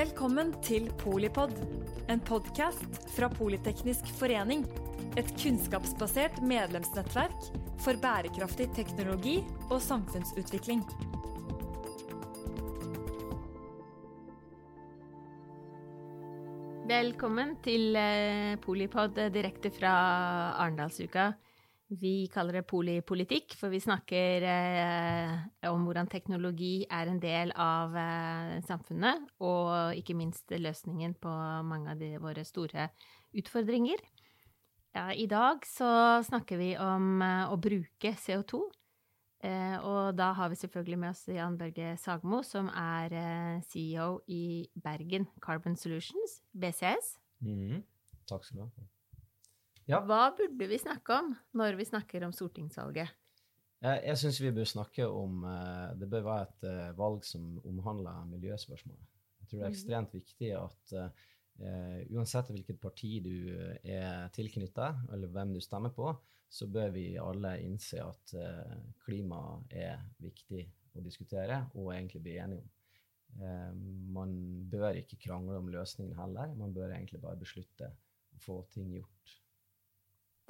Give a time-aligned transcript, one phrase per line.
[0.00, 1.50] Velkommen til Polipod,
[2.08, 4.62] en podkast fra Politeknisk forening.
[5.20, 7.50] Et kunnskapsbasert medlemsnettverk
[7.84, 9.34] for bærekraftig teknologi
[9.68, 10.80] og samfunnsutvikling.
[16.88, 19.92] Velkommen til eh, Polipod eh, direkte fra
[20.64, 21.34] Arendalsuka.
[21.90, 25.32] Vi kaller det polipolitikk, for vi snakker eh,
[25.66, 31.32] om hvordan teknologi er en del av eh, samfunnet, og ikke minst løsningen på
[31.66, 32.86] mange av de, våre store
[33.34, 34.04] utfordringer.
[34.94, 35.90] Ja, I dag så
[36.26, 38.62] snakker vi om eh, å bruke CO2.
[39.50, 44.20] Eh, og da har vi selvfølgelig med oss Jan Børge Sagmo, som er eh, CEO
[44.30, 47.16] i Bergen Carbon Solutions, BCS.
[47.42, 47.82] Mhm.
[48.30, 48.90] Takk skal du ha.
[49.90, 49.98] Ja.
[50.06, 53.10] Hva burde vi snakke om når vi snakker om stortingsvalget?
[53.80, 57.56] Jeg, jeg syns vi bør snakke om eh, Det bør være et eh, valg som
[57.66, 58.98] omhandler miljøspørsmål.
[59.40, 59.76] Jeg tror det er Mhm.
[59.78, 60.96] ekstremt viktig at
[61.60, 63.34] Uh, uansett hvilket parti du
[63.84, 66.06] er tilknyttet, eller hvem du stemmer på,
[66.48, 70.62] så bør vi alle innse at uh, klima er viktig
[70.96, 72.70] å diskutere og egentlig bli enige om.
[73.42, 73.74] Uh,
[74.16, 74.32] man
[74.72, 76.54] bør ikke krangle om løsningen heller.
[76.56, 79.36] Man bør egentlig bare beslutte å få ting gjort.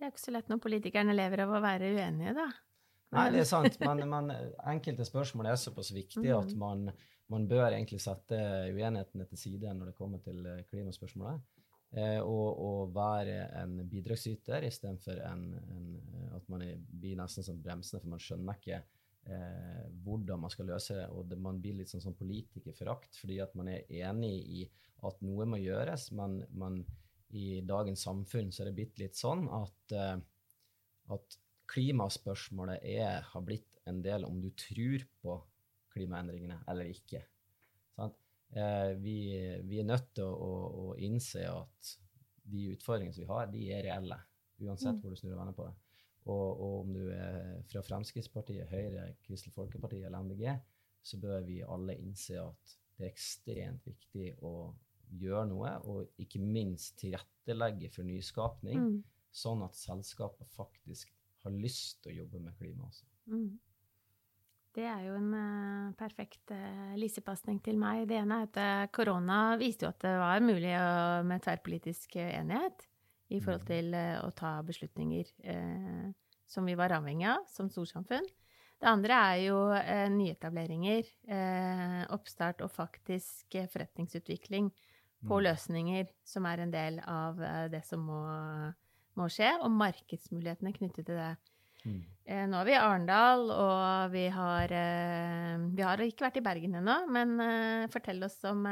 [0.00, 2.48] Det er ikke så lett når politikerne lever av å være uenige, da.
[3.12, 4.30] Nei, det er sant, men, men
[4.72, 6.58] enkelte spørsmål er såpass viktige at Mhm.
[6.62, 6.92] man,
[7.28, 8.38] man bør egentlig sette
[8.72, 11.42] uenighetene til side når det kommer til eh, klimaspørsmålet.
[11.92, 17.60] Eh, og, og være en bidragsyter istedenfor en, en, eh, at man blir nesten som
[17.60, 18.78] bremsende, for man skjønner ikke
[19.26, 21.08] eh, hvordan man skal løse det.
[21.10, 24.64] Og det, man blir litt sånn, sånn politikerforakt fordi at man er enig i
[25.02, 26.80] at noe må gjøres, men man,
[27.36, 30.16] i dagens samfunn så er det blitt litt sånn at, eh,
[31.14, 31.36] at
[31.70, 35.36] klimaspørsmålet er, har blitt en del om du tror på
[35.94, 37.22] klimaendringene eller ikke.
[37.96, 38.16] Sant?
[38.50, 39.18] Eh, vi,
[39.66, 41.92] vi er nødt til å, å, å innse at
[42.50, 44.18] de utfordringene som vi har, de er reelle.
[44.60, 45.00] Uansett Mm.
[45.00, 45.76] hvor du snur og vender på det.
[46.28, 50.50] Og, og om du er fra Fremskrittspartiet, Høyre, Kristelig Folkeparti eller MDG,
[51.02, 54.52] så bør vi alle innse at det er ekstremt viktig å
[55.18, 59.02] gjøre noe, og ikke minst tilrettelegge for nyskapning, Mm.
[59.32, 61.10] sånn at selskapet faktisk
[61.42, 63.04] har lyst til å jobbe med klima også.
[63.26, 63.58] Mm.
[64.72, 68.04] Det er jo en eh, perfekt uh, lissepasning til meg.
[68.06, 72.16] Det ene er at eh, korona viste jo at det var mulig å, med tverrpolitisk
[72.22, 72.86] enighet
[73.30, 73.66] i forhold Mm.
[73.66, 73.94] til
[74.26, 76.12] å ta beslutninger eh,
[76.46, 78.26] som vi var avhengig av som storsamfunn.
[78.80, 79.58] Det andre er jo
[80.14, 84.70] nyetableringer, eh, oppstart og faktisk forretningsutvikling
[85.26, 85.44] på Mm.
[85.44, 88.20] løsninger som er en del av eh, det som må,
[89.16, 91.36] må skje, og markedsmulighetene knyttet til det.
[91.84, 92.00] Mm.
[92.26, 96.44] Eh, Nå er vi i Arendal, og vi har, eh, vi har ikke vært i
[96.44, 98.64] Bergen ennå, men fortell oss om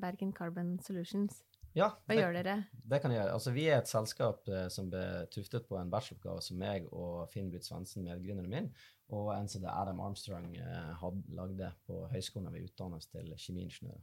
[0.00, 1.42] Bergen Carbon Solutions.
[1.76, 2.54] Ja, Hva det, gjør dere?
[2.88, 3.32] det kan jeg gjøre.
[3.36, 7.64] Altså, vi er et selskap som ble tuftet på en bacheloroppgave som meg og Finn-Britt
[7.68, 8.70] Svendsen, medgründeren min,
[9.10, 14.00] og det Adam Armstrong hadde, lagde på høyskolen vi utdannet oss til kjemiingeniører.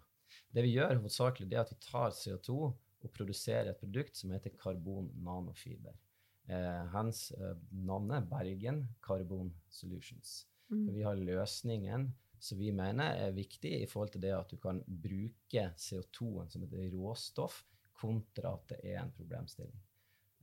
[0.56, 2.57] Det vi gjør hovedsakelig, det er at vi tar CO2
[3.06, 5.96] og produserer et produkt som heter karbon nanofiber.
[6.47, 10.44] Eh, hens eh, navnet er Bergen Carbon Solutions.
[10.69, 10.85] Mm.
[10.94, 12.12] Vi har løsningen
[12.46, 16.66] som vi mener er viktig i forhold til det at du kan bruke CO2-en som
[16.66, 17.63] et råstoff
[17.96, 19.81] kontra at det er en problemstilling.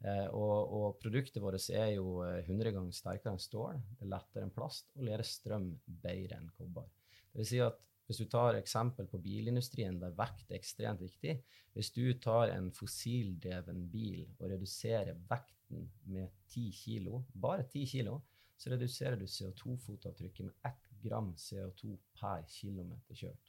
[0.02, 4.12] Eh, og, og produktet vårt er jo eh, 100 ganger sterkere enn stål, det er
[4.16, 6.88] lettere enn plast og leder strøm bedre enn kobber.
[7.30, 7.78] Det vil si at
[8.12, 11.38] hvis du tar eksempel på bilindustrien, der vekt er ekstremt viktig
[11.72, 18.18] Hvis du tar en fossildreven bil og reduserer vekten med 10 kilo, bare 10 kilo,
[18.60, 23.48] så reduserer du CO2-fotavtrykket med 1 gram CO2 per kilometer kjørt.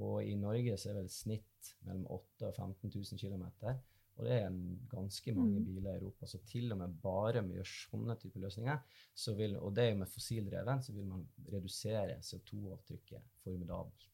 [0.00, 3.44] Og i Norge så er vel snitt mellom 8 og 15 000 km,
[4.18, 5.64] og det er en ganske mange Mm.
[5.68, 6.26] biler i Europa.
[6.26, 8.78] Så til og med bare med å gjøre sånne typer løsninger,
[9.14, 14.08] så vil, og det er jo med fossildreven, så vil man redusere CO2-avtrykket formidabelt.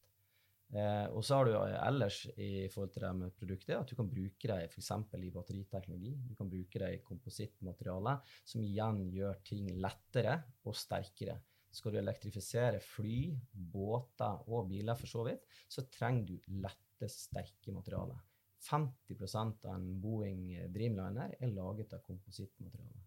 [0.75, 3.95] Eh, og så har du eh, ellers i forhold til det med produktet at du
[3.95, 4.91] kan bruke det f.eks.
[5.21, 6.15] i batteriteknologi.
[6.29, 11.39] Du kan bruke det i komposittmateriale, som igjen gjør ting lettere og sterkere.
[11.75, 17.73] Skal du elektrifisere fly, båter og biler for så vidt, så trenger du lette, sterke
[17.75, 18.21] materialer.
[18.64, 23.05] 50% av en Boeing Dreamliner er laget av komposittmateriale.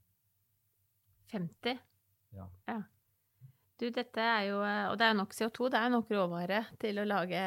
[1.31, 1.81] 50?
[2.35, 2.47] Ja.
[3.77, 6.61] Du, dette er jo Og det er jo nok CO2, det er jo nok råvare
[6.81, 7.41] til å lage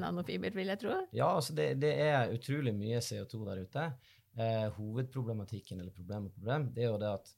[0.00, 0.96] nanofiber, vil jeg tro.
[1.14, 3.84] Ja, altså det, det er utrolig mye CO2 der ute.
[4.38, 7.30] Eh, hovedproblematikken, eller problem og problem, det er jo det at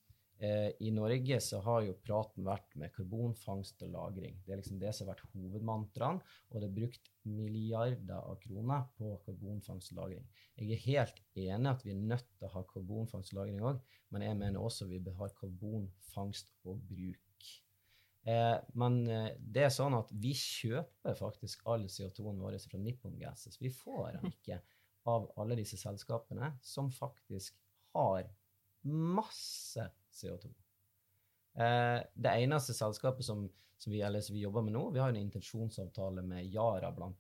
[0.43, 4.41] I Norge så har jo praten vært med karbonfangst og -lagring.
[4.43, 6.19] Det er liksom det som har vært hovedmantraen,
[6.51, 10.25] og det er brukt milliarder av kroner på karbonfangst og -lagring.
[10.57, 13.79] Jeg er helt enig at vi er nødt til å ha karbonfangst og -lagring òg,
[14.11, 17.19] men jeg mener også vi bør ha karbonfangst og -bruk.
[18.25, 23.19] Eh, men eh, det er sånn at vi kjøper faktisk all CO2-en vår fra Nippon
[23.19, 23.59] Gases.
[23.61, 24.61] Vi får den ikke
[25.11, 27.59] av alle disse selskapene som faktisk
[27.97, 28.29] har
[28.87, 30.53] masse CO2.
[31.55, 33.45] Eh, det eneste selskapet som,
[33.79, 37.13] som, vi, som, vi, jobber med nå, vi har en intensjonsavtale med Yara bl.a.,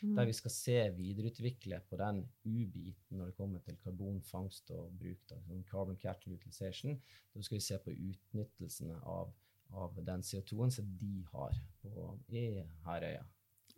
[0.00, 0.14] mm.
[0.16, 5.20] der vi skal se videreutvikle på den U-biten når det kommer til karbonfangst og bruk.
[5.30, 6.96] Da, sånn carbon catch utilization.
[7.34, 9.34] Da skal vi se på utnyttelsene av,
[9.74, 12.48] av den CO2-en som de har på, i
[12.86, 13.24] Herøya.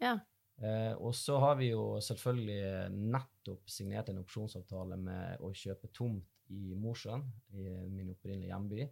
[0.03, 0.19] Ja.
[0.65, 6.25] Eh, og så har vi jo selvfølgelig nettopp signert en opsjonsavtale med å kjøpe tomt
[6.55, 7.27] i Mosjøen,
[7.59, 8.87] i min opprinnelige hjemby.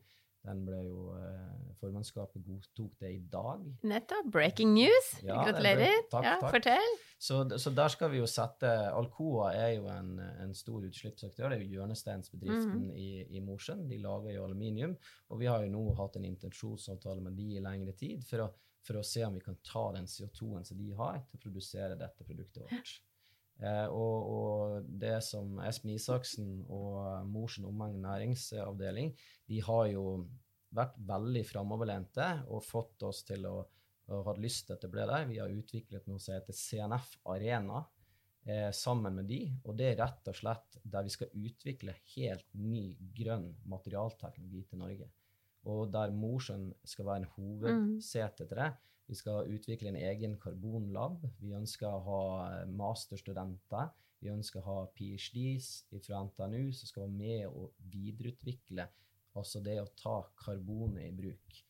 [0.45, 3.63] Den ble jo eh, Formannskapet godtok det i dag.
[3.89, 4.29] Nettopp.
[4.33, 5.09] Breaking news.
[5.25, 6.03] Ja, Gratulerer.
[6.13, 6.53] Takk, ja, takk.
[6.59, 6.91] Fortell.
[7.17, 11.49] Så, så, der skal vi jo sette Alcoa er jo en, en stor utslippsaktør.
[11.49, 12.93] Det er jo hjørnesteinsbedriften mm.
[12.93, 13.09] i,
[13.39, 13.87] i Mosjøen.
[13.89, 14.93] De lager jo aluminium.
[15.33, 18.51] Og vi har jo nå hatt en intensjonsavtale med de i lengre tid for å,
[18.85, 21.99] for å se om vi kan ta den CO2-en som de har, til å produsere
[21.99, 22.95] dette produktet vårt.
[23.63, 29.13] Eh, og, og, det som Espen Isaksen og Mosjøen omegn næringsavdeling,
[29.51, 30.05] de har jo
[30.75, 33.57] vært veldig framoverlente og fått oss til å,
[34.11, 35.29] å ha lyst til at det ble der.
[35.31, 37.85] Vi har utviklet noe som heter CNF Arena
[38.43, 42.49] eh, sammen med de, og det er rett og slett der vi skal utvikle helt
[42.59, 45.13] ny grønn materialteknologi til Norge.
[45.65, 48.73] Og der Mosjøen skal være en hovedsete til det.
[49.07, 51.25] Vi skal utvikle en egen karbonlab.
[51.41, 53.91] Vi ønsker å ha eh, masterstudenter.
[54.25, 58.87] Vi ønsker å ha PhDs fra NTNU som skal være med og videreutvikle
[59.35, 61.61] altså det å ta karbonet i bruk.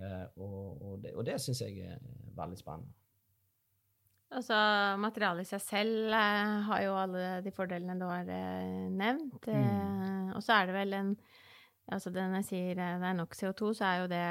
[0.00, 2.02] Eh, og, og, det, og det syns jeg er
[2.34, 2.98] veldig spennende.
[4.32, 4.56] Altså,
[4.96, 8.26] Materialet i seg selv eh, har jo alle de fordelene du har
[8.90, 9.46] nevnt.
[9.46, 10.32] Mm.
[10.32, 11.14] Og så er det vel en
[11.92, 14.26] Altså, når jeg sier eh, det er nok CO2, så er jo det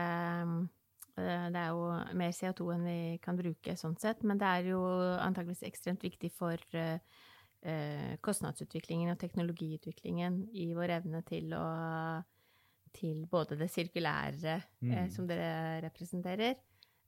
[1.20, 1.88] Eh, det er jo
[2.18, 4.82] mer CO2 enn vi kan bruke sånn sett, men det er jo
[5.20, 11.66] antageligvis ekstremt viktig for uh, kostnadsutviklingen og teknologiutviklingen i vår evne til å
[12.92, 15.12] til både det sirkulære mm.
[15.14, 16.58] som dere representerer,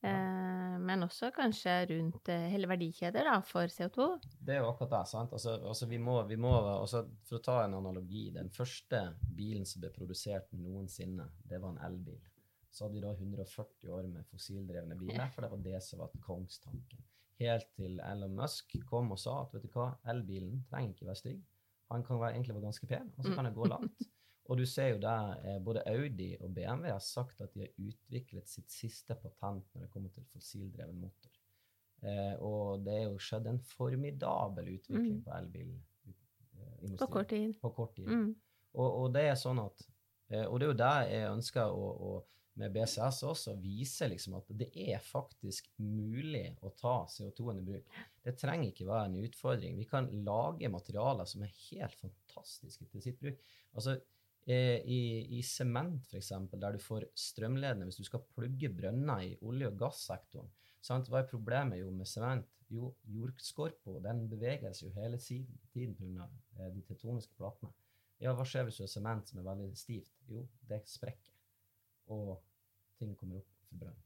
[0.03, 4.09] men også kanskje rundt hele verdikjeder da, for CO2.
[4.43, 5.01] Det er jo akkurat det.
[5.13, 5.31] sant?
[5.37, 8.25] Altså, altså vi må, vi må altså, For å ta en analogi.
[8.35, 9.05] Den første
[9.37, 12.19] bilen som ble produsert noensinne, det var en elbil
[12.73, 16.13] så hadde vi da 140 år med fossildrevne biler, for det var det som var
[16.25, 17.03] kongstanken.
[17.37, 21.21] Helt til Elon Musk kom og sa at vet du hva, elbilen trenger ikke være
[21.21, 21.43] stygg.
[21.93, 24.07] Han kan være, egentlig være ganske pen, og så kan det gå langt.
[24.51, 27.77] Og du ser jo der eh, både Audi og BMW har sagt at de har
[27.79, 31.31] utviklet sitt siste patent når det kommer til fossildreven motor.
[32.03, 35.23] Eh, og det er jo skjedd en formidabel utvikling mm.
[35.23, 36.97] på elbilindustrien.
[36.99, 37.55] På kort tid.
[37.61, 38.11] På kort tid.
[38.11, 38.29] Mm.
[38.73, 39.85] Og, og, det er sånn at
[40.33, 42.13] eh, Og det er jo der jeg ønsker å, å
[42.59, 47.95] med BCS også vise liksom at det er faktisk mulig å ta CO2-en i bruk.
[48.21, 49.79] Det trenger ikke være en utfordring.
[49.79, 53.39] Vi kan lage materialer som er helt fantastiske til sitt bruk.
[53.73, 53.97] Altså,
[54.47, 59.77] I sement, f.eks., der du får strømledende hvis du skal plugge brønner i olje- og
[59.79, 60.49] gassektoren.
[60.83, 61.07] Sant?
[61.07, 62.49] Hva er problemet jo med sement?
[62.73, 66.27] Jo, jordskorpa den beveger seg jo hele tiden pga.
[66.59, 67.71] Eh, de tetoniske platene.
[68.19, 70.11] Ja, hva skjer hvis du har sement som er veldig stivt?
[70.27, 71.33] Jo, det sprekker
[72.11, 72.41] og
[72.99, 74.01] ting kommer opp for brønn.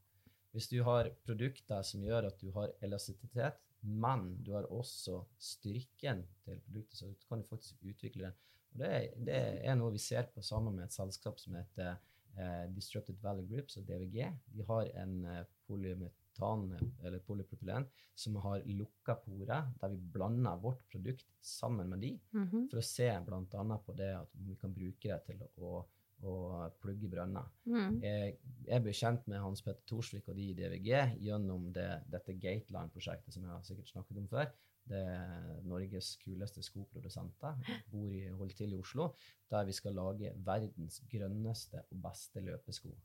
[0.54, 6.24] Hvis du har produkter som gjør at du har elastisitet, men du har også styrken
[6.44, 8.34] til produktet, så kan du faktisk utvikle det.
[8.70, 8.92] Det,
[9.26, 11.96] det er noe vi ser på sammen med et selskap som heter
[12.36, 14.28] eh, Disrupted Valley Group, så DVG.
[14.54, 16.68] De har en eh, polymetan,
[17.02, 22.46] eller polypropylen, som har lukka porer, der vi blander vårt produkt sammen med de, mm
[22.46, 22.68] -hmm.
[22.70, 23.78] for å se bl.a.
[23.86, 25.86] på det at vi kan bruke det til å
[26.26, 27.46] og plugge brønner.
[27.68, 27.98] Mm.
[28.02, 30.90] Jeg, jeg, ble kjent med Hans Petter Thorsvik og de i DVG
[31.22, 34.50] gjennom det, dette Gateline-prosjektet som jeg har sikkert snakket om før.
[34.88, 37.60] Det er Norges kuleste skoprodusenter.
[37.92, 39.12] Bor i, holder til i Oslo.
[39.50, 42.96] Der vi skal lage verdens grønneste og beste løpesko.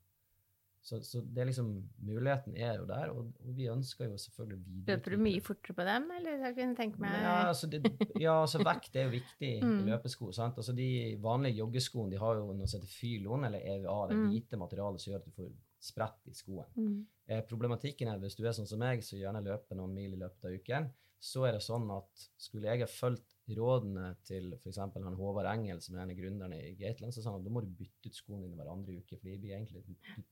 [0.83, 1.67] Så, så, det er liksom,
[2.03, 5.75] muligheten er jo der, og, og vi ønsker jo selvfølgelig videreutvikle Løper du mye fortere
[5.77, 7.79] på dem, eller jeg kunne tenke meg Ja, altså, det,
[8.19, 9.77] ja, altså vekt er jo viktig mm.
[9.77, 10.33] i løpesko.
[10.35, 10.59] sant?
[10.59, 10.89] Altså De
[11.23, 14.25] vanlige joggeskoene de har jo noe som heter Fylon, eller EVA, det mm.
[14.33, 15.53] hvite materialet som gjør at du får
[15.87, 16.75] spredt i skoen.
[16.75, 16.99] Mm.
[17.31, 20.19] Eh, problematikken er hvis du er sånn som meg, så gjerne løper noen mil i
[20.19, 20.91] løpet av uken,
[21.23, 24.79] så er det sånn at skulle jeg ha fulgt rådene til f.eks.
[24.83, 27.53] han Håvard Engel, som er en av gründerne i Gateland, så sa han at da
[27.55, 30.25] må du bytte ut skoene dine hver andre uke, for de blir egentlig, du, du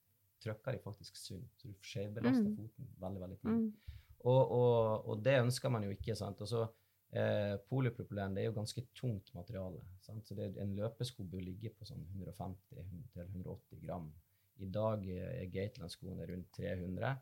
[0.43, 2.55] trykker de faktisk sunn, så du skjevbelaster Mm.
[2.60, 3.71] foten veldig, veldig tidlig.
[3.71, 3.98] Mm.
[4.21, 6.15] Og, og, og det ønsker man jo ikke.
[6.17, 6.41] sant?
[6.43, 6.62] Og så
[7.17, 9.79] eh, Polypropylen det er jo ganske tungt materiale.
[10.05, 10.27] sant?
[10.27, 14.12] Så det, en løpesko bør ligge på sånn 150-180 gram.
[14.62, 17.15] I dag er Gateland-skoene rundt 300.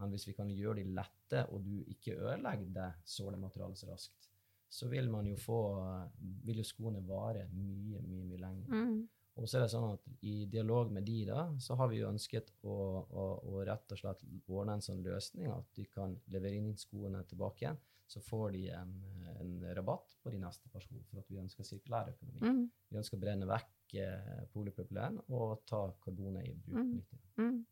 [0.00, 4.28] Men hvis vi kan gjøre de lette, og du ikke ødelegger det sålematerialet så raskt,
[4.72, 5.58] så vil man jo få
[6.46, 8.70] vil jo skoene vare mye, mye, mye lenger.
[8.72, 9.02] Mm.
[9.40, 12.08] Og så er det sånn at i dialog med de da, så har vi jo
[12.10, 16.60] ønsket å, å, å rett og slett ordne en sånn løsning at de kan levere
[16.60, 17.80] inn skoene tilbake igjen.
[18.12, 18.90] Så får de en,
[19.40, 22.42] en rabatt på de neste par sko, for at vi ønsker sirkulær økonomi.
[22.44, 22.64] Mm.
[22.92, 27.14] Vi ønsker å brenne vekk eh, polypropylen og ta karbonet i bruk.
[27.40, 27.62] Mm.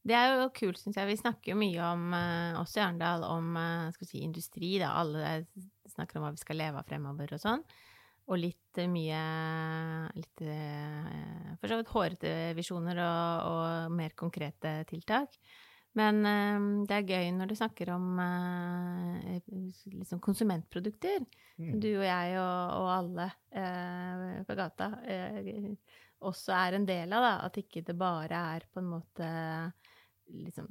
[0.00, 1.08] Det er jo kult, syns jeg.
[1.10, 4.78] Vi snakker jo mye om, eh, også i Arendal, om eh, si, industri.
[4.80, 4.94] Da.
[5.02, 5.44] Alle
[5.92, 7.64] snakker om hva vi skal leve av fremover og sånn.
[8.30, 9.24] Og litt eh, mye
[10.16, 10.44] litt,
[11.60, 15.36] For så vidt hårete visjoner og, og mer konkrete tiltak.
[15.98, 16.22] Men
[16.86, 18.20] det er gøy når du snakker om
[19.50, 21.24] liksom konsumentprodukter.
[21.58, 21.80] Mm.
[21.82, 25.74] Du og jeg og, og alle eh, på gata eh,
[26.26, 27.26] også er en del av.
[27.26, 27.32] Da.
[27.48, 29.30] At ikke det bare er på en måte
[30.32, 30.66] liksom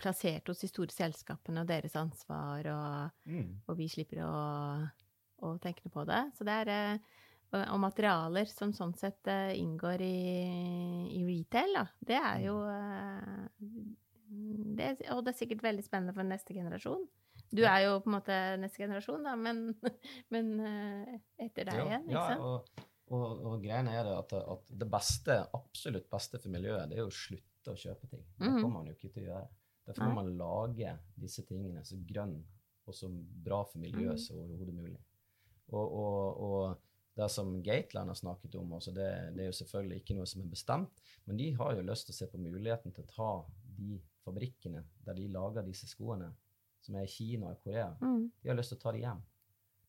[0.00, 3.60] plassert hos de store selskapene og deres ansvar, og, Mm.
[3.66, 4.32] og vi slipper å,
[5.44, 6.22] å tenke på det.
[6.36, 6.98] Så det er eh,
[7.54, 10.16] og, materialer som sånn sett eh, inngår i,
[11.14, 11.84] i retail, da.
[12.00, 13.44] Det er jo eh,
[14.74, 17.06] det, Og det er sikkert veldig spennende for neste generasjon.
[17.54, 19.68] Du er jo på en måte neste generasjon, da, men,
[20.34, 20.54] men
[21.38, 25.36] etter deg igjen, ikke ja, og, og, og greiene er det at, at det beste,
[25.54, 27.14] absolutt beste for miljøet, det er jo å
[27.64, 28.24] slutte å kjøpe ting.
[28.38, 28.60] Det Mhm.
[28.62, 29.48] kommer man jo ikke til å gjøre.
[29.86, 32.44] Derfor må man lage disse tingene så grønn
[32.86, 33.08] og så
[33.44, 34.18] bra for miljøet Mhm.
[34.18, 34.98] som overhodet mulig.
[35.68, 36.78] Og, og, og
[37.16, 40.42] det som Gateland har snakket om, også, det, det er jo selvfølgelig ikke noe som
[40.42, 43.44] er bestemt, men de har jo lyst til å se på muligheten til å ta
[43.78, 46.32] de fabrikkene der de lager disse skoene,
[46.82, 49.22] som er i Kina og Korea, Mm, de har lyst til å ta det hjem.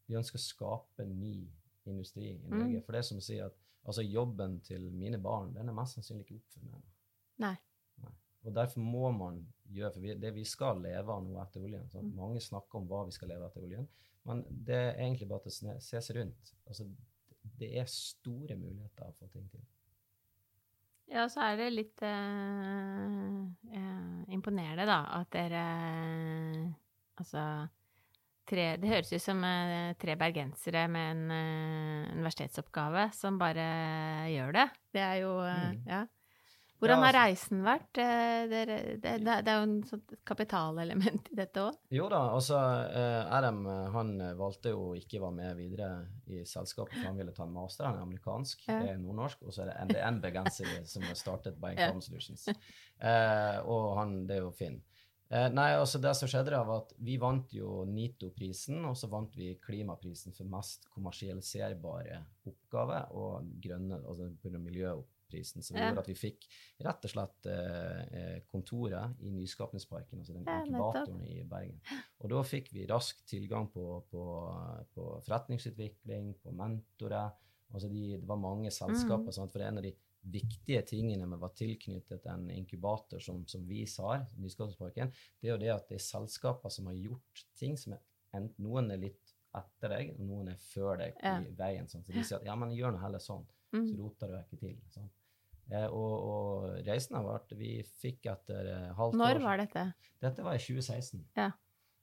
[0.08, 1.48] De ønsker å skape ny
[1.88, 2.82] industri i Mm.
[2.84, 3.54] For det er som å si at
[3.86, 6.84] altså, jobben til mine barn den er mest sannsynlig ikke oppfunnet.
[7.44, 7.56] Nei.
[8.04, 8.14] Nei.
[8.46, 9.42] Og derfor må man
[9.76, 11.88] gjøre For vi, det vi skal leve av nå etter oljen?
[11.94, 12.12] Mm.
[12.16, 13.88] Mange snakker om hva vi skal leve av etter oljen,
[14.30, 16.52] men det er egentlig bare å se seg rundt.
[16.70, 16.86] Altså,
[17.60, 19.64] det er store muligheter å få ting til.
[21.12, 23.42] Ja, så er det litt eh,
[23.78, 26.64] eh, imponerende, da, at dere eh,
[27.16, 27.42] Altså
[28.50, 33.68] tre, Det høres ut som eh, tre bergensere med en eh, universitetsoppgave som bare
[34.34, 34.66] gjør det.
[34.98, 35.80] Det er jo eh, Mm.
[35.88, 36.02] Ja.
[36.80, 37.98] Hvordan har altså- reisen vært?
[38.04, 38.62] Eh, det,
[39.02, 41.78] det, det er jo en sånt kapitalelement i dette òg.
[41.96, 45.92] Jo da, altså RM Adam eh, han eh, valgte jo ikke å være med videre
[46.28, 47.86] i selskapet, for han ville ta en master.
[47.88, 48.82] Han er amerikansk, Ja.
[48.92, 51.72] er nordnorsk, og så er det en, det er en bergenser som er startet by.
[51.78, 52.48] Income Solutions.
[52.50, 54.82] Eh, og han, det er jo Finn.
[55.32, 59.08] Eh, nei, altså Det som skjedde, da var at vi vant jo NITO-prisen, og så
[59.10, 64.52] vant vi klimaprisen for mest kommersialiserbare oppgave og grønne, altså på
[65.26, 66.46] miljøprisen, som gjorde at vi fikk
[66.86, 71.80] rett og slett eh, eh, kontoret i Nyskapningsparken, altså den inkubatoren i Bergen.
[72.20, 74.24] Og da fikk vi rask tilgang på, på,
[74.94, 77.32] på forretningsutvikling, på mentorer.
[77.74, 79.50] Altså de, det var mange selskaper, Mm.
[79.50, 79.94] for en av de
[80.26, 85.54] viktige tingene med å være tilknyttet en inkubator som, som vi har, Nyskapningsparken, det er
[85.54, 88.00] jo det at det er selskaper som har gjort ting som er
[88.34, 91.14] ent- Noen er litt etter deg, og noen er før deg
[91.48, 91.88] i veien.
[91.88, 92.04] Sånn.
[92.04, 93.46] Så de sier at ja, men gjør nå heller sånn,
[93.90, 94.76] så rota du ikke til.
[94.94, 95.10] Sånn.
[95.72, 97.70] Eh, og, og reisen har vært Vi
[98.04, 99.86] fikk etter eh, halvt Når år var dette?
[100.22, 101.24] Dette var i 2016.
[101.40, 101.48] Ja.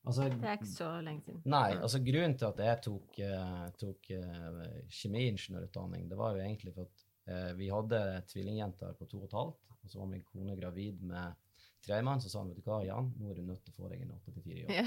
[0.02, 1.42] Altså, Det er ikke så lenge siden.
[1.46, 6.72] Nei, altså grunnen til at jeg tok, eh, tok eh, kjemiingeniørutdanning, det var jo egentlig
[6.74, 8.00] for at eh, vi hadde
[8.32, 11.38] tvillingjenter på to og et halvt, og så var min kone gravid med
[11.86, 13.92] tremann, så sa han, vet du hva, Jan, nå er du nødt til å få
[13.92, 14.74] deg en 8-4-jobb.
[14.74, 14.84] Ja.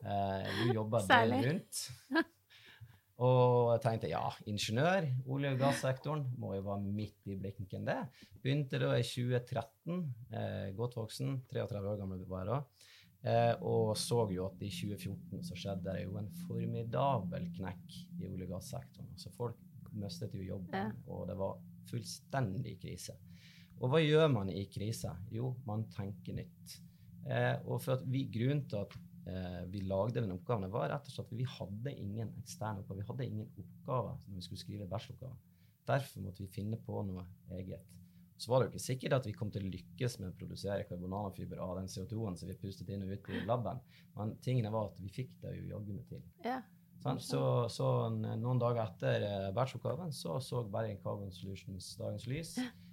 [0.00, 1.42] eh, du jobber Særlig.
[1.44, 2.26] døgnet rundt.
[3.18, 7.96] Og jeg tenkte ja, ingeniør, olje- og gassektoren må jo være midt i blinken, det.
[8.44, 12.58] Begynte da i 2013, eh, godt voksen, 33 år gammel var jeg da.
[13.26, 18.28] Eh, og så jo at i 2014 så skjedde det jo en formidabel knekk i
[18.30, 19.10] olje- og gassektoren.
[19.18, 19.58] Så folk
[19.98, 21.58] mistet jo jobben, og det var
[21.90, 23.16] fullstendig krise.
[23.80, 25.10] Og hva gjør man i krise?
[25.34, 26.78] Jo, man tenker nytt.
[27.26, 28.94] Eh, og for at vi, Grunnen til at
[29.68, 33.02] vi lagde den oppgaven, var rett og slett at vi hadde ingen eksterne oppgaver.
[33.02, 35.36] Vi hadde ingen oppgaver når vi skulle skrive bacheloroppgave.
[35.88, 37.24] Derfor måtte vi finne på noe
[37.56, 37.84] eget.
[38.38, 40.86] Så var det jo ikke sikkert at vi kom til å lykkes med å produsere
[40.86, 43.80] karbonanafiber av den CO2-en som vi pustet inn og ut i laben,
[44.14, 46.22] men tingene var at vi fikk det jo jaggu meg til.
[46.46, 46.60] Ja.
[47.22, 52.56] Så, så noen dager etter eh, bacheloroppgaven så så Bergen Carbon Solutions dagens lys.
[52.62, 52.70] Eh,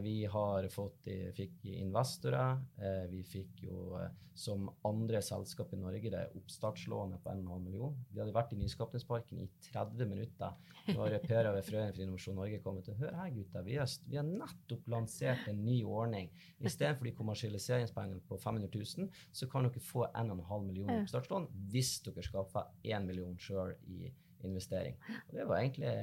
[0.00, 2.60] vi har fått, fikk investorer.
[2.78, 7.94] Eh, vi fikk jo, eh, som andre selskap i Norge, det oppstartslånet på 1,5 million.
[8.10, 10.56] Vi hadde vært i Nyskapningsparken i 30 minutter.
[10.90, 13.64] Nå har Per ved Frøyen for Innovasjon Norge kommet til Hør her, gutter.
[13.64, 13.78] Vi
[14.10, 16.28] vi har nettopp lansert en ny ordning.
[16.60, 22.26] Istedenfor de kommersialiseringspengene på 500 000, så kan dere få 1,5 million oppstartslån hvis dere
[22.26, 24.12] skaffer 1 million sjøl i
[24.44, 24.98] investering.
[25.28, 25.94] Og det var egentlig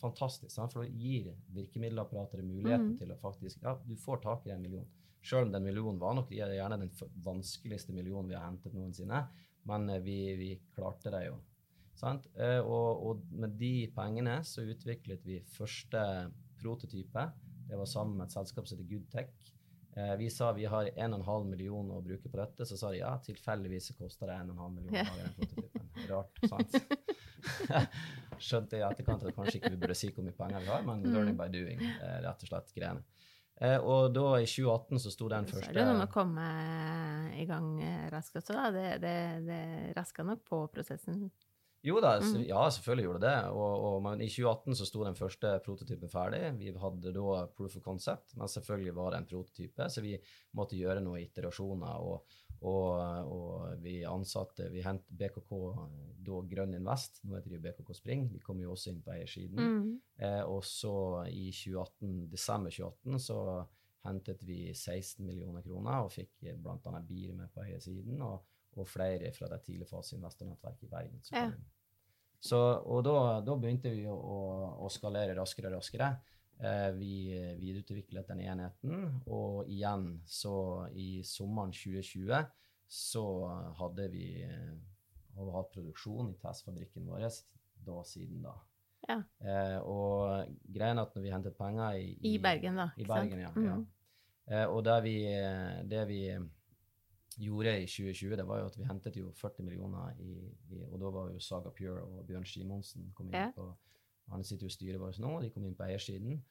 [0.00, 0.72] fantastisk, sant?
[0.72, 2.96] for det gir virkemiddelapparatet muligheten mm.
[3.00, 4.86] til å faktisk Ja, du får tak i en million.
[5.24, 6.92] Selv om den millionen var nok gjerne den
[7.24, 9.26] vanskeligste millionen vi har hentet noensinne,
[9.68, 11.38] men eh, vi, vi klarte det jo.
[11.98, 12.28] Sant?
[12.38, 16.02] Eh, Og, og med de pengene så utviklet vi første
[16.58, 17.28] prototype.
[17.68, 19.32] Det var sammen med et selskap som heter Goodtech.
[19.96, 23.12] Eh, Vi sa vi har 1,5 million å bruke på dette, så sa de ja,
[23.24, 25.90] tilfeldigvis koster det 1,5 million å lage den prototypen.
[26.08, 26.78] Rart, sant?
[28.38, 31.02] Skjønte i etterkant at kanskje ikke vi burde si hvor mye penger vi har, men
[31.02, 31.12] Mm.
[31.14, 33.02] learning by doing, eh, rett og slett greiene.
[33.60, 36.12] Eh, og da i 2018 så sto den Så er første det noe med å
[36.12, 36.46] komme
[37.42, 38.70] i gang eh, raskt også, da.
[38.70, 41.30] Det, det, det raska nok på prosessen.
[41.86, 42.44] Jo da, Mm.
[42.46, 43.50] ja, selvfølgelig gjorde det det.
[43.54, 46.40] Og, og, men i 2018 så sto den første prototypen ferdig.
[46.58, 50.16] Vi hadde da proof of concept, men selvfølgelig var det en prototype, så vi
[50.58, 52.00] måtte gjøre noen iterasjoner.
[52.02, 52.24] Og,
[52.62, 55.52] og, og vi ansatte Vi hentet BKK,
[56.28, 59.58] da Grønn Invest, nå heter de BKK Spring, de kom jo også inn på eiersiden.
[59.58, 59.88] Mm.
[60.20, 60.94] Eh, og så
[61.32, 63.40] i 2018, desember 2018 så
[64.06, 67.00] hentet vi 16 millioner kroner og fikk bl.a.
[67.08, 68.44] BIR med på eiersiden, og,
[68.78, 71.20] og flere fra det tidligfaseinvestornettverket i Bergen.
[71.24, 71.50] Så, Ja.
[72.38, 74.40] Så, og da, da begynte vi å, å,
[74.86, 76.12] å skalere raskere og raskere.
[76.58, 77.14] Eh, vi
[77.58, 82.46] videreutviklet den enheten, og igjen så i sommeren 2020
[82.88, 83.24] så
[83.78, 84.26] hadde vi
[85.38, 87.28] har hatt produksjon i testfabrikken vår
[87.86, 88.54] da siden da.
[89.08, 89.18] Ja.
[89.40, 92.90] Eh, og greia at når vi hentet penger i, I Bergen, da.
[92.98, 93.06] I?
[93.08, 93.52] Bergen, ja.
[93.54, 93.64] Mm.
[93.64, 93.76] ja.
[94.48, 95.16] Eh, og det vi,
[95.88, 96.20] det vi
[97.38, 100.32] gjorde i 2020, det var jo at vi hentet jo 40 millioner i,
[100.74, 103.50] i Og da var jo Saga Pure og Bjørn Simonsen kom inn Ja.
[103.54, 103.70] på
[104.28, 106.42] Han sitter jo i styret vårt nå, og de kom inn på eiersiden.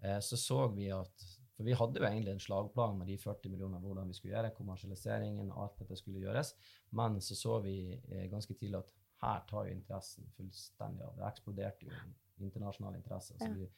[0.00, 3.48] Eh, så så vi at For vi hadde jo egentlig en slagplan med de 40
[3.50, 6.54] millionene, hvordan vi skulle gjøre kommersialiseringen, og alt dette skulle gjøres.
[6.92, 7.76] Men så så vi
[8.10, 8.92] eh, ganske tidlig at
[9.22, 11.14] her tar jo interessen fullstendig av.
[11.16, 11.92] Det eksploderte jo
[12.44, 13.34] internasjonal interesse.
[13.34, 13.54] Altså Ja.
[13.54, 13.68] vi,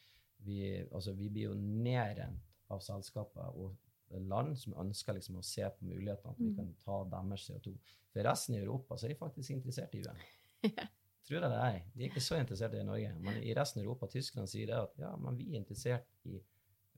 [0.48, 3.76] vi, altså vi blir jo nedrent av selskaper og
[4.10, 6.56] land som ønsker liksom å se på mulighetene at vi Mm.
[6.56, 7.76] kan ta deres CO2.
[8.12, 10.16] For resten i Europa så er de faktisk interessert i UN.
[10.76, 10.86] Ja.
[11.28, 11.82] Tror jeg det er.
[11.94, 13.14] De er ikke så interessert i i Norge.
[13.20, 16.38] Men i resten av Europa, Tyskland sier det at ja, men vi er interessert i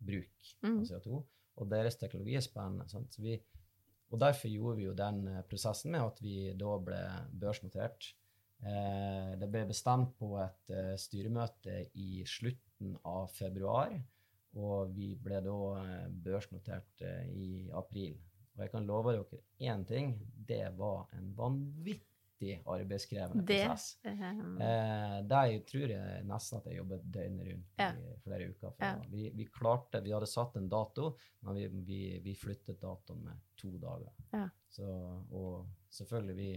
[0.01, 0.81] bruk Mm.
[0.81, 1.23] av CO2,
[1.61, 2.87] og deres teknologi er spennende.
[3.19, 3.37] Vi,
[4.11, 7.01] og derfor gjorde vi jo den eh, prosessen med at vi da ble
[7.41, 8.15] børsnotert.
[8.63, 13.95] Eh, det ble bestemt på et eh, styremøte i slutten av februar,
[14.57, 18.19] og vi ble da eh, børsnotert eh, i april.
[18.57, 22.09] Og jeg kan love dere én ting, det var en vanvittig
[22.65, 23.99] arbeidskrevende Det, prosess.
[24.05, 27.91] Um, Eh, der tror jeg nesten at jeg jobbet døgnet rundt Ja.
[27.93, 28.73] i flere uker.
[28.81, 28.95] Ja.
[29.11, 33.41] vi, vi klarte, vi hadde satt en dato, men vi, vi, vi flyttet datoen med
[33.57, 34.13] to dager.
[34.33, 34.49] Ja.
[34.69, 34.85] Så,
[35.31, 36.51] og selvfølgelig, vi,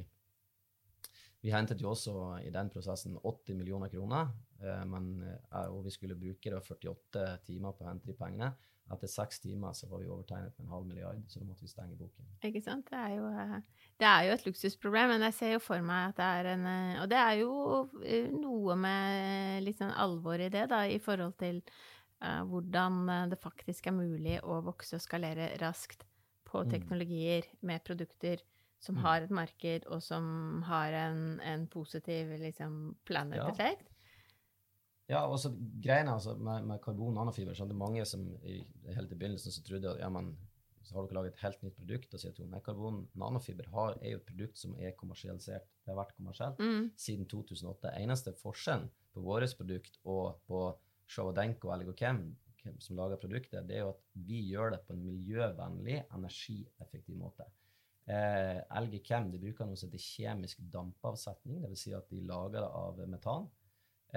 [1.44, 4.30] vi hentet jo også i den prosessen 80 millioner kroner,
[4.62, 8.54] eh, men, eh, og vi skulle bruke da 48 timer på å hente de pengene.
[8.92, 11.72] Etter seks timer så var vi overtegnet med en halv milliard, så da måtte vi
[11.72, 12.26] stenge boken.
[12.44, 12.90] Ikke sant?
[12.92, 16.10] Det er, jo, eh, det er jo et luksusproblem, men jeg ser jo for meg
[16.12, 17.52] at det er en eh, Og det er jo
[18.04, 21.62] eh, noe med litt sånn alvor i det, da, i forhold til
[22.24, 26.04] uh, hvordan det faktisk er mulig å vokse og skalere raskt
[26.48, 26.70] på Mm.
[26.70, 28.44] teknologier med produkter
[28.84, 29.02] som Mm.
[29.02, 33.88] har et marked, og som har en, en positiv liksom, planet-effekt.
[33.88, 33.93] Ja,
[35.28, 35.52] og så
[35.84, 38.62] greiene altså, med, med karbon nanofiber, så er det mange som i,
[38.96, 40.32] helt i begynnelsen så trodde at ja, men,
[40.84, 42.48] så har dere laget et helt nytt produkt av CO2.
[42.52, 45.68] Nei, karbon nanofiber har, er jo et produkt som er kommersialisert.
[45.84, 46.92] Det har vært kommersielt Mm.
[47.00, 47.94] siden 2008.
[48.00, 50.64] Eneste forskjellen på vårt produkt og på
[51.08, 52.24] Showadenko og Algochem,
[52.64, 57.18] hvem som lager produktet, det er jo at vi gjør det på en miljøvennlig, energieffektiv
[57.20, 57.48] måte.
[58.08, 61.84] Eh, LG Chem de bruker noe som heter kjemisk dampavsetning, dvs.
[61.86, 63.48] Si at de lager det av metan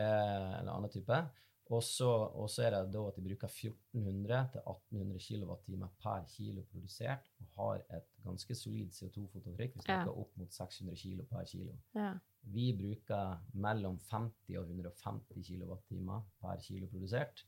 [0.00, 1.18] eller annen type.
[1.74, 7.26] Og så er det da at de bruker 1400 til 1800 kWt per kilo produsert
[7.40, 9.74] og har et ganske solid CO2-fotavtrykk.
[9.74, 10.20] Vi snakker Ja.
[10.20, 11.74] opp mot 600 kilo per kilo.
[11.94, 12.12] Ja.
[12.42, 17.44] Vi bruker mellom 50 og 150 kWt per kilo produsert.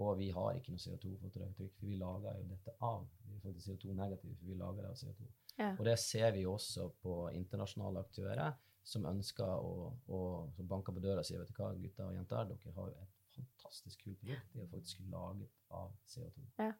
[0.00, 3.06] Og vi har ikke noe CO2-fotavtrykk, for vi lager jo dette av.
[3.28, 5.26] Vi er faktisk CO2-negative, for vi lager det av CO2.
[5.58, 5.70] Ja.
[5.78, 8.52] Og det ser vi også på internasjonale aktører
[8.90, 12.16] som ønsker å, og som banker på døra og sier vet du hva, gutter og
[12.16, 14.54] jenter, dere har jo et fantastisk kult produkt.
[14.54, 16.46] Det er faktisk laget av CO2.
[16.62, 16.72] Ja.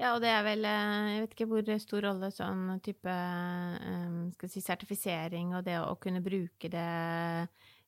[0.00, 4.14] Ja, og det er vel eh, Jeg vet ikke hvor stor rolle sånn type eh,
[4.34, 6.86] skal si, sertifisering og det å kunne bruke det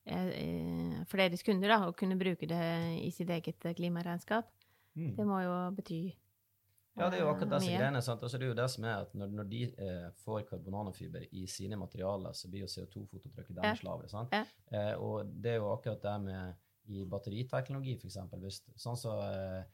[0.05, 2.66] eh, for deres kunder, da, å kunne bruke det
[3.00, 4.53] i sitt eget klimaregnskap,
[4.94, 6.03] det må jo bety
[6.96, 7.78] Ja, det er jo akkurat disse mye.
[7.80, 8.00] greiene.
[8.07, 8.22] sant?
[8.22, 11.46] Altså, det er jo det som er at Når, når de eh, får karbonanofiber i
[11.50, 13.88] sine materialer, så blir jo CO2-fototrykket deres Ja.
[13.88, 14.09] lavere.
[14.09, 14.28] sant?
[14.33, 14.44] Ja.
[14.70, 16.54] Eh, og det er jo akkurat det med
[16.87, 18.62] i batteriteknologi, f.eks.
[18.76, 19.64] Sånn som eh,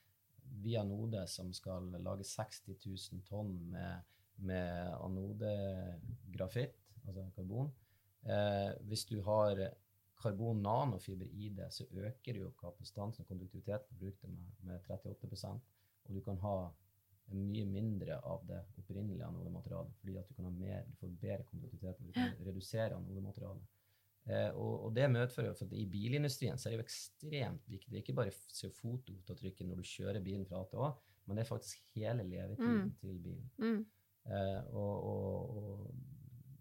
[0.62, 4.02] via Node, som skal lage 60 000 tonn med,
[4.38, 6.74] med anodegrafitt,
[7.06, 7.70] altså karbon.
[8.24, 9.61] Eh, hvis du har
[10.20, 15.61] karbon nanofiber i det, så øker jo kapasiteten og konduktiviteten på produktet med, med 38%
[16.09, 16.54] og du kan ha
[17.36, 21.44] mye mindre av det opprinnelige anodematerialet, fordi at du kan ha mer, du får bedre
[21.50, 23.68] konduktivitet, og du kan redusere anodematerialet.
[24.30, 27.90] Eh, og, og det medfører for at i bilindustrien så er det jo ekstremt viktig,
[27.90, 30.90] det er ikke bare CO2-fotavtrykket når du kjører bilen fra A til Å,
[31.26, 32.92] men det er faktisk hele levetiden Mm.
[33.00, 33.50] til bilen.
[33.58, 33.80] mm.
[34.30, 35.94] Eh, og, og, og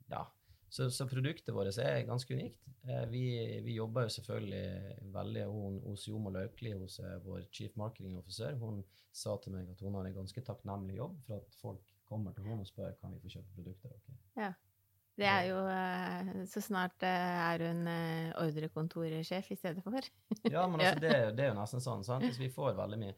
[0.10, 0.21] ja,
[0.69, 2.62] så, så produktet vårt er ganske unikt.
[2.86, 3.23] Eh, vi,
[3.65, 8.53] vi jobber jo selvfølgelig veldig hun, hos Jomo Laukli, hos vår chief marketing officer.
[8.62, 12.34] Hun sa til meg at hun har en ganske takknemlig jobb for at folk kommer
[12.38, 13.97] til henne og spør kan vi få kjøpe produkter.
[13.97, 14.53] Okay?
[15.19, 17.91] Det er jo eh, Så snart eh, er hun
[18.45, 19.99] ordrekontorsjef i stedet for.
[20.53, 22.05] Ja, men altså, det, det er jo nesten sånn.
[22.08, 22.29] sant?
[22.29, 23.17] Altså, vi får veldig mye.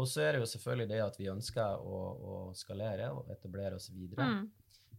[0.00, 1.98] Og så er det jo selvfølgelig det at vi ønsker å,
[2.32, 4.24] å skalere og etablere oss videre.
[4.24, 4.46] Mm.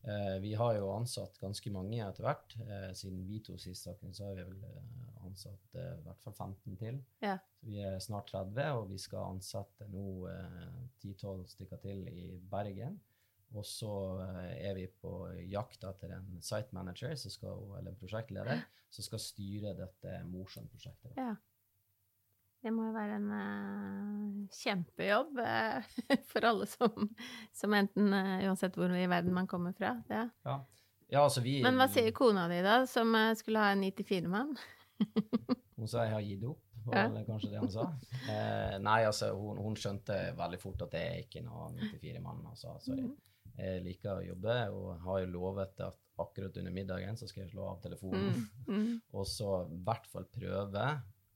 [0.04, 2.56] Eh, vi har jo ansatt ganske mange etter hvert.
[2.66, 6.36] Eh, siden vi to sist snakken, så har vi vel eh, ansatt i hvert fall
[6.36, 7.00] 15 til.
[7.24, 7.38] Ja.
[7.60, 12.28] Så vi er snart 30, og vi skal ansette nå eh, 10-12 stykker til i
[12.52, 13.00] Bergen.
[13.54, 13.94] Og så
[14.58, 15.12] er vi på
[15.46, 21.14] jakt etter en site manager, som skal, eller en prosjektleder, som skal styre dette Mosjøen-prosjektet.
[21.20, 21.36] Ja.
[22.64, 25.96] Det må jo være en uh, kjempejobb uh,
[26.32, 27.10] for alle som,
[27.56, 29.98] som enten uh, Uansett hvor i verden man kommer fra.
[30.12, 30.30] Ja.
[30.48, 30.62] Ja.
[31.12, 34.56] Ja, altså vi, Men hva sier kona di, da, som skulle ha en 94-mann?
[35.78, 37.26] Hun sa jeg har gitt opp, var Ja.
[37.28, 37.84] kanskje det hun sa.
[38.82, 42.40] Nei, altså, hun, hun skjønte veldig fort at det er ikke noen 94-mann.
[42.50, 43.04] Altså, sorry.
[43.04, 43.14] Mm.
[43.60, 47.54] Jeg liker å jobbe, og har jo lovet at akkurat under middagen så skal jeg
[47.54, 48.48] slå av telefonen.
[48.66, 48.74] Mm.
[48.74, 48.94] Mm.
[49.20, 50.88] Og så i hvert fall prøve,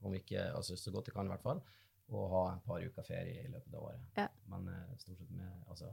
[0.06, 1.62] om ikke, altså så godt jeg kan i hvert fall,
[2.08, 4.04] å ha et par uker ferie i løpet av året.
[4.16, 4.28] Ja.
[4.52, 5.90] Men eh, stort sett med, altså,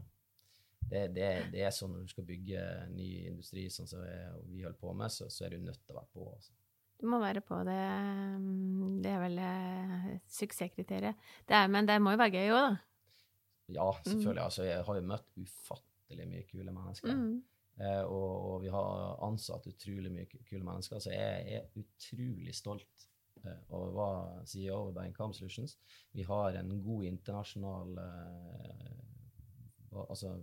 [0.86, 2.62] det, det, det er sånn når du skal bygge
[2.94, 4.04] ny industri, sånn som
[4.52, 6.28] vi holder på med, så, så er du nødt til å være på.
[6.36, 6.54] Altså.
[7.02, 7.82] Du må være på det.
[8.40, 11.26] mm, Det er vel eh, suksesskriteriet.
[11.50, 12.78] Det er, men det må jo være gøy òg, da.
[13.76, 14.44] Ja, selvfølgelig.
[14.46, 17.18] Altså, jeg har jo møtt ufattelig mye kule mennesker.
[17.18, 17.36] Mm.
[17.82, 21.02] Eh, og, og vi har ansatt utrolig mye kule mennesker.
[21.04, 23.08] Så jeg er utrolig stolt
[23.48, 25.78] eh, var CEO i Camp Solutions.
[26.12, 29.02] Vi har en god internasjonal eh,
[29.96, 30.34] Altså,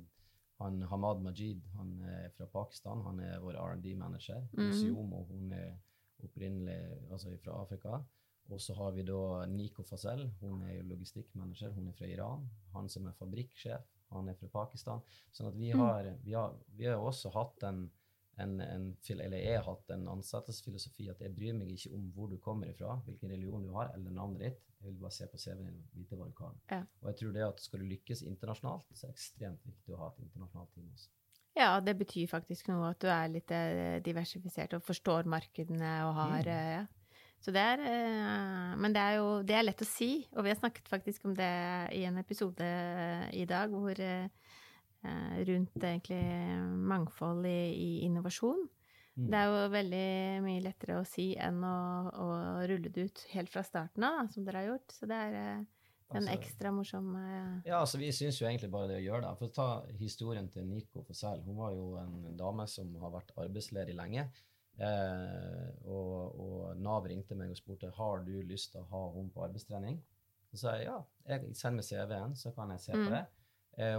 [0.59, 3.03] han Hamad Majid han er fra Pakistan.
[3.05, 4.47] Han er vår R&D-manager.
[4.57, 4.73] Mm.
[4.73, 5.75] Siomo hun er
[6.25, 6.79] opprinnelig
[7.11, 7.99] altså fra Afrika.
[8.51, 10.25] Og så har vi da Niko Fazel.
[10.41, 11.71] Hun er logistikkmanager.
[11.77, 12.49] Hun er fra Iran.
[12.73, 15.03] Han som er fabrikksjef, han er fra Pakistan.
[15.33, 15.81] Sånn at vi Mm.
[15.81, 17.91] har, vi har, vi har også hatt en,
[18.41, 22.31] en, en eller jeg har hatt en ansettelsesfilosofi at jeg bryr meg ikke om hvor
[22.33, 24.63] du kommer ifra, hvilken religion du har, eller navnet ditt.
[24.83, 26.57] Jeg vil bare se på CV-en din og vite hva du kan.
[26.71, 26.81] Ja.
[27.03, 30.01] Og jeg tror det at skal du lykkes internasjonalt, så er det ekstremt viktig å
[30.01, 31.13] ha et internasjonalt team også.
[31.55, 36.15] Ja, det betyr faktisk noe at du er litt eh, diversifisert og forstår markedene og
[36.17, 36.53] har Mm.
[36.57, 36.87] eh, ja.
[37.43, 40.53] Så det er eh, Men det er jo det er lett å si, og vi
[40.55, 41.53] har snakket faktisk om det
[41.93, 42.65] i en episode
[43.35, 43.95] i dag hvor
[45.49, 46.23] rundt egentlig
[46.93, 48.69] mangfold i, i innovasjon.
[49.17, 49.27] Mm.
[49.29, 50.07] Det er jo veldig
[50.47, 51.77] mye lettere å si enn å,
[52.17, 52.27] å
[52.71, 54.95] rulle det ut helt fra starten av, som dere har gjort.
[54.95, 55.65] Så det er eh,
[56.13, 59.27] en Altså- ekstra morsom eh, Ja, altså vi syns jo egentlig bare det å gjøre
[59.27, 59.35] det.
[59.39, 59.69] For å ta
[60.01, 61.43] historien til Nico Fossell.
[61.45, 64.27] Hun var jo en dame som har vært arbeidsledig lenge.
[64.81, 69.33] Eh, og, og Nav ringte meg og spurte har du lyst til å ha henne
[69.35, 70.01] på arbeidstrening.
[70.53, 73.05] Så sa jeg ja, jeg send meg CV-en, så kan jeg se Mm.
[73.07, 73.23] på det.
[73.23, 73.42] Eh,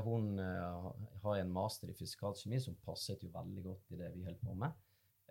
[0.06, 0.90] hun eh,
[1.24, 4.58] har en master i fysikalkjemi som passet jo veldig godt i det vi holder på
[4.64, 4.82] med.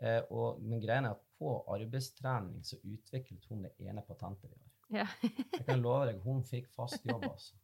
[0.02, 4.58] Eh, og, men greia er at på arbeidstrening så utviklet hun det ene patentet vi
[4.58, 4.70] har.
[5.02, 5.06] Ja.
[5.58, 7.58] Jeg kan love deg, hun fikk fast jobb, altså.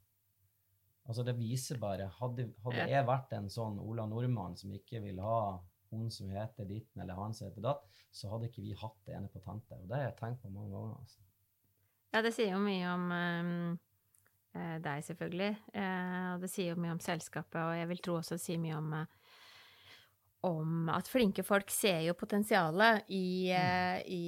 [1.08, 5.22] Altså, det viser bare Hadde, hadde jeg vært en sånn Ola Nordmann som ikke vil
[5.24, 5.56] ha
[5.88, 9.14] hun som heter ditten, eller han som heter datt, så hadde ikke vi hatt det
[9.16, 9.78] ene patentet.
[9.80, 10.98] Og det har jeg tenkt på mange ganger.
[11.00, 11.24] altså.
[12.12, 13.87] Ja, det sier jo mye om um, eh,
[14.54, 15.52] deg, selvfølgelig.
[15.74, 18.62] Eh, og det sier jo mye om selskapet, og jeg vil tro også det sier
[18.62, 19.17] mye om eh,
[20.46, 24.02] om at flinke folk ser jo potensialet i, mm.
[24.06, 24.20] i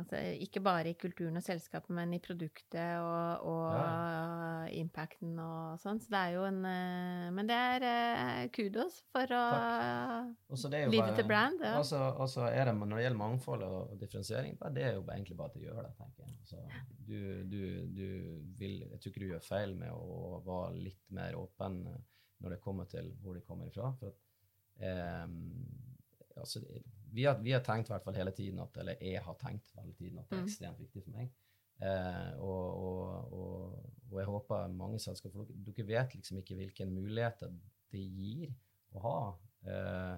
[0.00, 4.64] altså, Ikke bare i kulturen og selskapet, men i produktet og, og Ja.
[4.80, 6.00] impacten og sånn.
[6.00, 9.42] Så det er jo en eh, Men det er eh, kudos for å
[10.48, 11.76] Og så bare- til brand, ja.
[11.76, 15.52] Altså, altså er det, når det gjelder mangfold og differensiering, det er jo egentlig bare
[15.52, 16.36] at det gjør det, tenker jeg.
[16.40, 16.56] Altså,
[17.08, 17.60] du, du,
[17.92, 18.06] du
[18.58, 22.00] vil, jeg tror ikke du gjør feil med å være litt mer åpen eh,
[22.40, 23.92] når det kommer til hvor de kommer ifra.
[23.98, 24.18] For at,
[26.38, 26.62] altså,
[27.12, 30.18] vi, har, vi har tenkt hvert hele tiden at, eller jeg har tenkt hele tiden
[30.20, 30.48] at det er Mm.
[30.48, 31.30] ekstremt viktig for meg.
[31.80, 36.56] Eh, og, og, og, og jeg håper mange selskaper for dere, dere vet liksom ikke
[36.58, 37.52] hvilke muligheter
[37.92, 38.50] det gir
[38.94, 39.18] å ha
[39.66, 40.16] eh,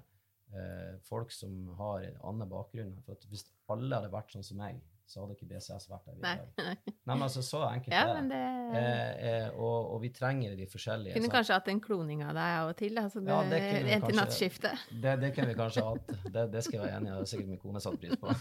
[0.56, 2.94] eh, folk som har en annen bakgrunn.
[3.04, 6.28] For hvis alle hadde vært sånn som meg, så hadde ikke BCS vært der vi
[6.30, 6.74] er.
[7.08, 8.42] Nei, men altså, så enkelt Ja, er men det.
[8.78, 11.16] Eh, eh, og, og vi trenger de forskjellige.
[11.16, 11.34] Kunne sant?
[11.34, 13.62] kanskje hatt en kloning av deg av og til, altså det, Ja, det
[13.96, 14.84] en til nattskiftet.
[15.02, 16.14] Det, det kunne vi kanskje hatt.
[16.30, 17.10] Det, det skal jeg være enig i.
[17.10, 18.36] Det har sikkert min kone satt pris på.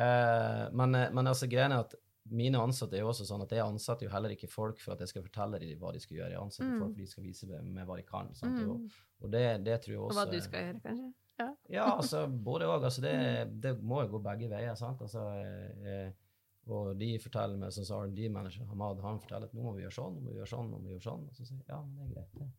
[0.00, 1.94] Eh, men, eh, men altså, greia er at
[2.30, 5.00] mine ansatte er jo også sånn at jeg ansetter jo heller ikke folk for at
[5.02, 6.30] jeg skal fortelle dem hva de skal gjøre.
[6.36, 6.78] Jeg ansetter Mm.
[6.84, 8.30] folk for de skal vise meg med hva de kan.
[8.38, 8.54] Sant?
[8.60, 8.70] Mm.
[8.70, 11.10] Og, og det, det tror jeg også Og hva du skal gjøre, kanskje.
[11.72, 12.84] Ja, altså både òg.
[12.88, 13.14] Altså, det,
[13.64, 14.74] det må jo gå begge veier.
[14.78, 15.00] sant?
[15.06, 15.24] Altså,
[15.84, 16.10] eh,
[16.70, 19.96] og de forteller meg, sånn som R&D-manager Hamad, han forteller at nå må vi gjøre
[19.96, 21.24] sånn, nå må vi gjøre sånn, nå må vi gjøre sånn.
[21.30, 22.34] Og så sier jeg ja, men det er greit.
[22.44, 22.50] det.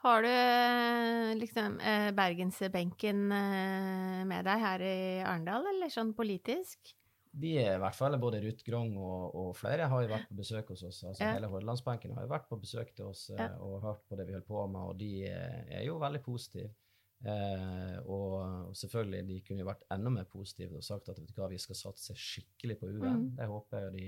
[0.00, 6.94] Har du eh, liksom eh, bergensbenken eh, med deg her i Arendal, eller sånn politisk?
[7.30, 10.38] De er i hvert fall både Ruth Grong og, og flere har jo vært på
[10.40, 11.02] besøk hos oss.
[11.06, 11.34] altså Ja.
[11.36, 13.52] Hele Hordalandsbenken har jo vært på besøk til oss Ja.
[13.62, 16.72] og hørt på det vi holder på med, og de er jo veldig positive.
[17.20, 21.40] Eh, og, selvfølgelig, de kunne jo vært enda mer positive og sagt at vet du
[21.42, 23.08] hva, vi skal satse skikkelig på UN.
[23.26, 23.30] Mm.
[23.36, 24.06] Det håper jeg de,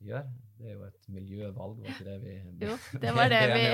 [0.00, 0.26] de gjør.
[0.58, 2.34] Det er jo et miljøvalg, var ikke det vi
[2.66, 3.64] Jo, det var det vi?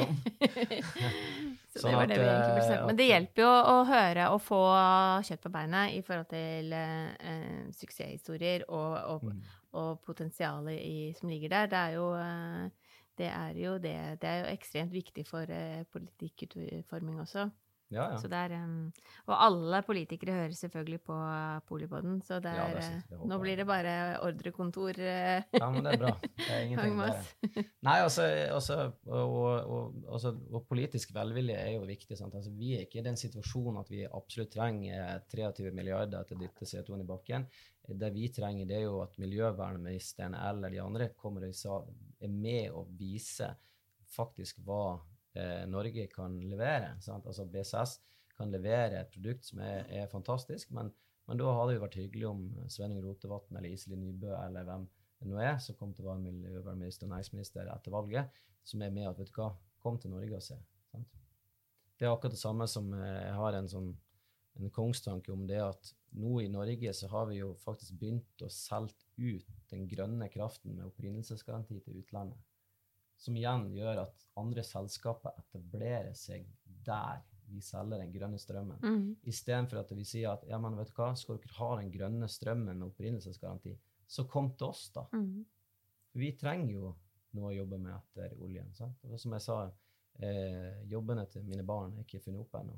[1.74, 2.86] Så Sånn det var at, det vi egentlig eh, sagt.
[2.86, 4.60] Men det hjelper jo å høre og få
[5.26, 9.40] kjøtt på beinet i forhold til eh, eh, suksesshistorier og, og, Mm.
[9.80, 11.72] og potensialet i, som ligger der.
[11.72, 12.84] Det er jo eh,
[13.18, 13.96] det er jo det.
[14.22, 17.48] Det er jo ekstremt viktig for eh, politikkutforming også.
[17.92, 18.18] Ja, ja.
[18.18, 18.88] Så det er, um,
[19.28, 23.38] og alle politikere hører selvfølgelig på uh, så det Ja, det synes det eh, nå
[23.42, 23.92] blir det bare
[24.24, 24.98] ordrekontor.
[24.98, 26.12] eh, Ja, men det er bra.
[26.38, 27.68] Det er ingenting der.
[27.82, 28.22] Nei, altså,
[28.56, 29.36] altså og,
[29.68, 32.18] og, altså, og politisk velvilje er jo viktig.
[32.18, 32.34] Sant?
[32.34, 36.44] Altså, vi er ikke i den situasjonen at vi absolutt trenger 23 milliarder til å
[36.44, 37.46] dytte CO2-en i bakken.
[37.84, 42.72] Det vi trenger, det er jo at miljøvernministeren eller de andre kommer og er med
[42.72, 43.58] og viser
[44.14, 44.96] faktisk hva
[45.38, 46.94] eh, Norge kan levere.
[47.04, 47.26] Sant?
[47.26, 47.98] Altså BCS
[48.34, 50.90] kan levere et produkt som er, er fantastisk, men,
[51.28, 54.88] men da hadde det vært hyggelig om Sveinung Rotevatn eller Iselin Nybø eller hvem
[55.20, 58.94] det nå er, som kom til å være miljøvernminister og næringsminister etter valget, som er
[58.94, 59.52] med at vet du hva,
[59.84, 60.56] kom til Norge og se.
[60.90, 61.20] Sant?
[61.94, 63.94] Det er akkurat det samme som eh, jeg har en sånn
[64.54, 68.50] en kongstanke om det at nå i Norge så har vi jo faktisk begynt å
[68.52, 72.38] selge ut den grønne kraften med opprinnelsesgaranti til utlandet.
[73.20, 76.48] Som igjen gjør at andre selskaper etablerer seg
[76.84, 77.22] der
[77.54, 78.80] vi selger den grønne strømmen.
[78.82, 79.16] Mm.
[79.30, 82.28] Istedenfor at vi sier at ja, men vet du hva, skal dere ha den grønne
[82.30, 83.74] strømmen med opprinnelsesgaranti,
[84.06, 85.04] så kom til oss, da.
[85.12, 85.44] Mm.
[86.18, 86.92] Vi trenger jo
[87.34, 88.70] noe å jobbe med etter oljen.
[88.76, 89.00] Sant?
[89.10, 89.58] Og som jeg sa,
[90.22, 92.76] eh, jobbene til mine barn er ikke funnet opp ennå.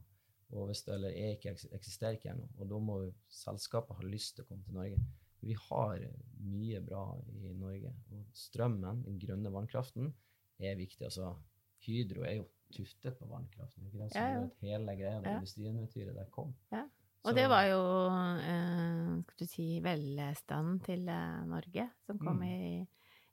[0.55, 2.49] Og hvis eller er ikke, eksisterer ikke ennå.
[2.59, 5.01] Og da må jo selskapet ha lyst til å komme til Norge.
[5.46, 6.02] Vi har
[6.42, 7.04] mye bra
[7.38, 7.92] i Norge.
[8.12, 10.12] Og strømmen, den grønne vannkraften,
[10.59, 11.04] er viktig.
[11.06, 11.35] Altså,
[11.87, 13.87] Hydro er jo tuftet på vannkraften.
[13.87, 14.46] Ikke det Så Ja, ja.
[14.62, 15.37] hele greia, det Ja.
[15.38, 16.54] industrieventyret der kom.
[16.72, 16.85] Ja.
[17.26, 17.80] Og det var jo,
[18.38, 22.42] eh, skal du si, velstanden til eh, Norge som kom Mm.
[22.44, 22.87] i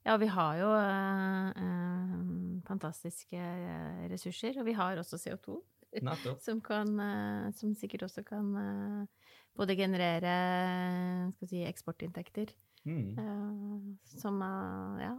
[0.06, 5.62] Ja, vi har jo eh, eh, fantastiske eh, ressurser, og vi har også CO2.
[6.42, 8.48] Som, kan, eh, som sikkert også kan
[9.58, 10.34] både generere
[11.36, 12.52] skal si, eksportinntekter.
[12.84, 13.16] Mm.
[13.16, 15.14] uh, som uh, Ja.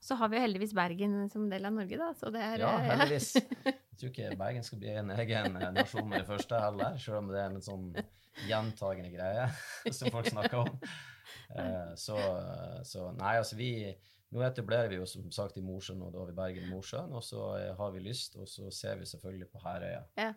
[0.00, 2.10] Så har vi jo heldigvis Bergen som del av Norge, da.
[2.16, 3.34] Så det er Ja, eh, heldigvis.
[3.64, 7.28] Jeg tror ikke Bergen skal bli en egen nasjon med det første heller, selv om
[7.32, 7.86] det er en sånn
[8.48, 9.46] gjentagende greie
[9.96, 10.72] som folk snakker om.
[11.52, 12.16] Uh, Så,
[12.84, 13.70] så nei, altså vi
[14.34, 17.12] Nå etablerer vi jo som sagt i Mosjøen, og da har vi Bergen og Mosjøen,
[17.14, 20.00] og så har vi lyst, og så ser vi selvfølgelig på Herøya.
[20.18, 20.32] Ja.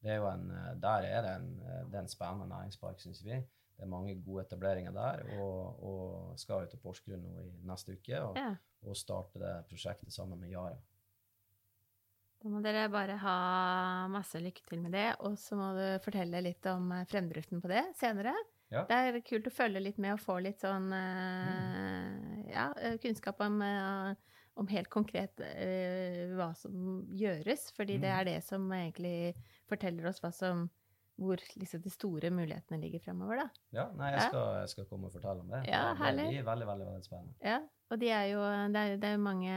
[0.00, 3.00] Det er jo en, eh, der er det en, eh, det er en spennende næringspark,
[3.00, 3.36] syns vi.
[3.76, 7.94] Det er mange gode etableringer der, og, og skal jo til Porsgrunn nå i neste
[7.96, 8.50] uke og, ja.
[8.84, 10.76] og starte det prosjektet sammen med Yara.
[12.40, 13.36] Da må dere bare ha
[14.08, 17.72] masse lykke til med det, og så må du fortelle litt om eh, fremdriften på
[17.72, 18.34] det senere.
[18.70, 18.84] Ja.
[18.88, 22.50] Det er kult å følge litt med og få litt sånn mm.
[22.52, 22.68] ja,
[23.02, 23.56] kunnskap om,
[24.54, 27.72] om helt konkret uh, hva som gjøres.
[27.74, 28.18] Fordi det Mm.
[28.20, 29.34] er det som egentlig
[29.70, 30.66] forteller oss hva som,
[31.20, 33.42] hvor liksom, de store mulighetene ligger fremover.
[33.42, 33.48] Da.
[33.76, 35.62] Ja, nei, jeg skal, jeg skal komme og fortelle om det.
[35.68, 36.24] Ja, herlig.
[36.26, 37.34] det blir veldig, veldig, veldig spennende.
[37.44, 37.58] Ja,
[37.90, 38.40] og de er jo,
[38.72, 39.54] det er, det er jo mange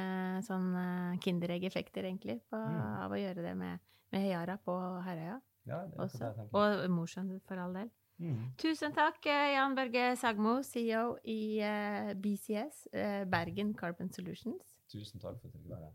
[0.47, 2.79] sånn eh, Kinderegg-effekter, egentlig, på, Mm.
[3.05, 3.79] av å gjøre det med,
[4.11, 6.31] med Heyara på Herøya Ja, det er også.
[6.35, 6.47] det.
[6.51, 7.91] Og Mosjøen, for all del.
[8.19, 8.51] Mm.
[8.61, 12.87] Tusen takk, eh, Jan Børge Sagmo, CEO i eh, BCS,
[13.31, 14.75] Bergen Carbon Solutions.
[14.91, 15.93] Tusen takk for at du var her.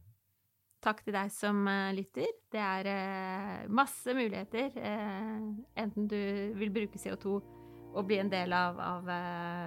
[0.85, 2.29] Takk til deg som eh, lytter.
[2.53, 4.71] Det er eh, masse muligheter.
[4.79, 5.49] eh,
[5.83, 6.21] enten du
[6.59, 7.39] vil bruke CO2
[7.89, 9.07] og bli en del av, av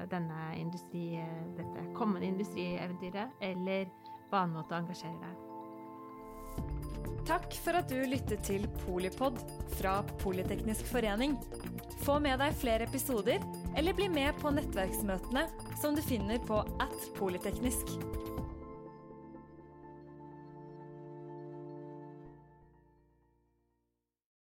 [0.07, 1.17] denne industri,
[1.57, 3.89] dette kommende industrieventyret, eller
[4.29, 5.47] på annen måte engasjere deg.
[7.27, 9.41] Takk for at du lyttet til Polipod
[9.75, 11.35] fra Politeknisk forening.
[12.05, 13.43] Få med deg flere episoder,
[13.75, 15.47] eller bli med på nettverksmøtene
[15.81, 17.97] som du finner på at polyteknisk.